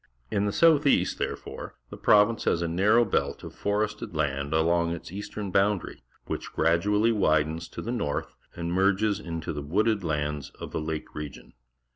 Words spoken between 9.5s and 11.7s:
the wooded lands of the lake region.